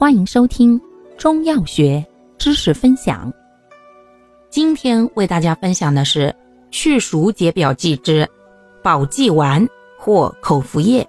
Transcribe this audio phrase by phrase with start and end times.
[0.00, 0.80] 欢迎收听
[1.16, 2.06] 中药学
[2.38, 3.32] 知识分享。
[4.48, 6.32] 今天为大家分享的是
[6.70, 8.24] 去暑解表剂之
[8.80, 9.66] 保济丸
[9.98, 11.04] 或口服液，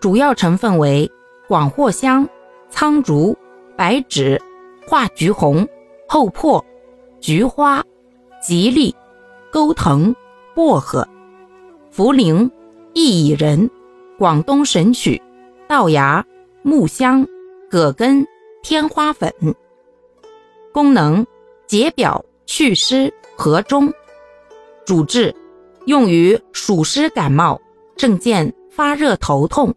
[0.00, 1.10] 主要成分为
[1.48, 2.28] 广藿香、
[2.68, 3.34] 苍术、
[3.74, 4.38] 白芷、
[4.86, 5.66] 化橘红、
[6.06, 6.62] 厚朴、
[7.22, 7.82] 菊花、
[8.42, 8.94] 吉利、
[9.50, 10.14] 钩藤、
[10.54, 11.08] 薄荷、
[11.90, 12.50] 茯苓、
[12.92, 13.70] 薏苡仁、
[14.18, 15.18] 广东神曲、
[15.66, 16.22] 稻芽。
[16.64, 17.26] 木香、
[17.68, 18.24] 葛根、
[18.62, 19.32] 天花粉。
[20.72, 21.26] 功能：
[21.66, 23.92] 解表、祛湿、和中。
[24.86, 25.34] 主治：
[25.86, 27.60] 用于暑湿感冒，
[27.96, 29.74] 症见发热、头痛、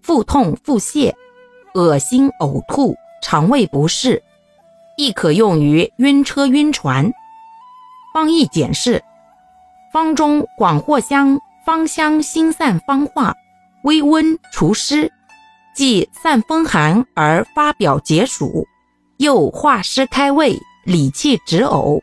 [0.00, 1.12] 腹痛、腹泻、
[1.74, 4.22] 恶心、呕吐、肠胃不适，
[4.96, 7.12] 亦可用于晕车、晕船。
[8.14, 9.02] 方义简释：
[9.92, 13.34] 方中广藿香芳香辛散方化，
[13.82, 15.12] 微温除湿。
[15.78, 18.66] 既散风寒而发表解暑，
[19.18, 22.02] 又化湿开胃、理气止呕。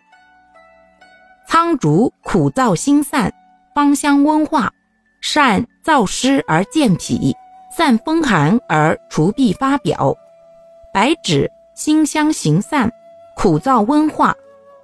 [1.45, 3.34] 苍术苦燥辛散，
[3.76, 4.72] 芳香温化，
[5.20, 7.36] 善燥湿而健脾，
[7.76, 10.16] 散风寒而除痹发表。
[10.94, 12.90] 白芷辛香行散，
[13.36, 14.34] 苦燥温化，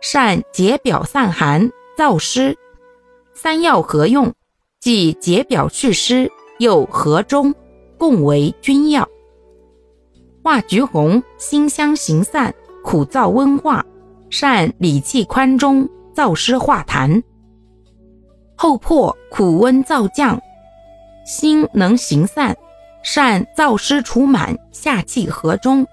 [0.02, 2.58] 善解表散寒、燥湿。
[3.34, 4.34] 三药合用，
[4.81, 7.56] 既解表祛湿，又和中。
[8.02, 9.07] 共为君药。
[10.41, 12.52] 化橘红辛香行散，
[12.83, 13.85] 苦燥温化，
[14.31, 17.22] 善理气宽中，燥湿化痰。
[18.55, 20.41] 厚朴苦温燥降，
[21.27, 22.57] 辛能行散，
[23.03, 25.85] 善燥湿除满，下气和中。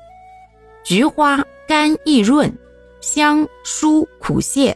[0.83, 2.51] 菊花甘益润，
[3.03, 4.75] 香疏苦泻，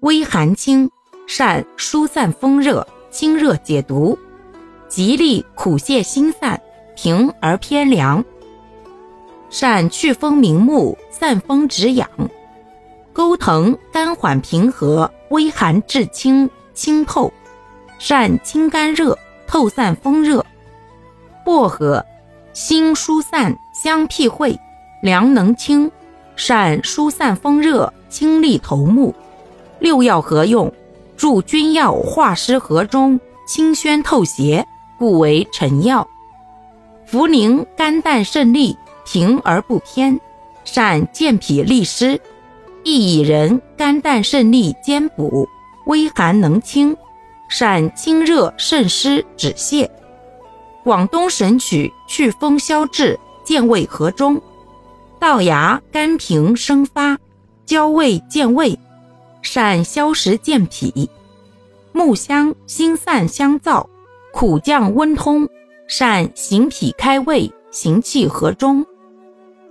[0.00, 0.90] 微寒清，
[1.28, 4.18] 善疏散风热，清热解毒。
[4.88, 6.60] 吉利苦泻心散，
[6.96, 8.24] 平而偏凉，
[9.50, 12.08] 善祛风明目，散风止痒。
[13.12, 17.32] 钩藤甘缓平和，微寒至清，清透，
[17.98, 20.44] 善清肝热，透散风热。
[21.44, 22.04] 薄荷
[22.52, 24.58] 辛疏散，香辟秽，
[25.02, 25.90] 凉能清，
[26.36, 29.14] 善疏散风热，清利头目。
[29.78, 30.72] 六药合用，
[31.16, 34.66] 助君药化湿和中，清宣透邪。
[34.96, 36.08] 故为臣药。
[37.10, 40.18] 茯苓甘淡胜利，平而不偏，
[40.64, 42.20] 善健脾利湿。
[42.84, 45.48] 薏苡仁甘淡胜利，兼补，
[45.86, 46.96] 微寒能清，
[47.48, 49.88] 善清热渗湿止泻。
[50.82, 54.40] 广东神曲祛风消滞，健胃和中。
[55.18, 57.18] 稻芽甘平生发，
[57.64, 58.78] 焦胃健胃，
[59.40, 61.08] 善消食健脾。
[61.92, 63.86] 木香辛散香燥。
[64.32, 65.48] 苦降温通，
[65.86, 68.84] 善行脾开胃、行气和中。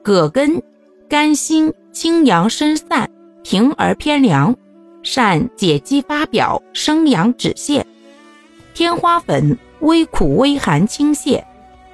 [0.01, 0.62] 葛根
[1.09, 3.09] 甘辛清阳生散，
[3.44, 4.56] 平而偏凉，
[5.01, 7.84] 善解肌发表、生阳止泻。
[8.74, 11.44] 天花粉微苦微寒清泻，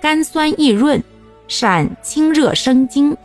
[0.02, 1.02] 甘酸益润，
[1.48, 3.16] 善清热生津。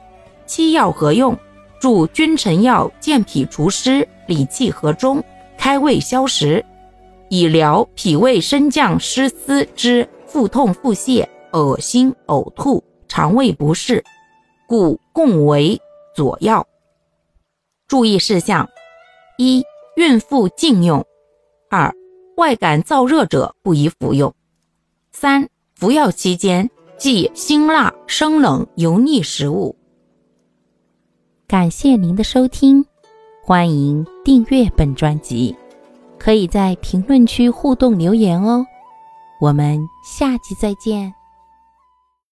[0.46, 1.36] 七药合用，
[1.80, 5.22] 助君臣药健脾除湿、理气和中、
[5.56, 6.64] 开胃消食。
[7.30, 14.02] 以疗脾胃升降失司之腹痛、腹泻、恶心、呕吐、肠胃不适，
[14.66, 15.80] 故共为
[16.12, 16.66] 佐药。
[17.86, 18.68] 注意事项：
[19.38, 19.62] 一、
[19.94, 21.00] 孕妇禁用；
[21.70, 21.94] 二、
[22.36, 24.32] 外感燥热者不宜服用；
[25.12, 26.68] 三、服药期间
[26.98, 29.76] 忌辛辣、生冷、油腻食物。
[31.46, 32.84] 感谢您的收听，
[33.44, 35.54] 欢迎订阅本专辑。
[36.18, 38.66] 可以在评论区互动留言哦，
[39.38, 41.23] 我们下期再见。